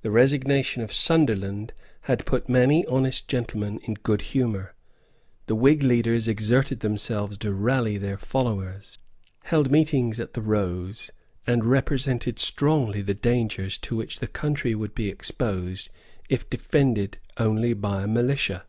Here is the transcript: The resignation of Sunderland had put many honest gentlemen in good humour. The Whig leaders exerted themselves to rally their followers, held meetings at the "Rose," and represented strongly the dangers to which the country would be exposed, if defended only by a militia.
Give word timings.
The 0.00 0.10
resignation 0.10 0.82
of 0.82 0.90
Sunderland 0.90 1.74
had 2.08 2.24
put 2.24 2.48
many 2.48 2.86
honest 2.86 3.28
gentlemen 3.28 3.78
in 3.84 3.92
good 3.92 4.22
humour. 4.32 4.74
The 5.48 5.54
Whig 5.54 5.82
leaders 5.82 6.26
exerted 6.28 6.80
themselves 6.80 7.36
to 7.36 7.52
rally 7.52 7.98
their 7.98 8.16
followers, 8.16 8.98
held 9.42 9.70
meetings 9.70 10.18
at 10.18 10.32
the 10.32 10.40
"Rose," 10.40 11.10
and 11.46 11.66
represented 11.66 12.38
strongly 12.38 13.02
the 13.02 13.12
dangers 13.12 13.76
to 13.76 13.96
which 13.96 14.20
the 14.20 14.28
country 14.28 14.74
would 14.74 14.94
be 14.94 15.10
exposed, 15.10 15.90
if 16.30 16.48
defended 16.48 17.18
only 17.36 17.74
by 17.74 18.04
a 18.04 18.08
militia. 18.08 18.64